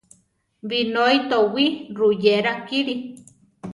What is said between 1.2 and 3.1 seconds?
towí ruyéra kili.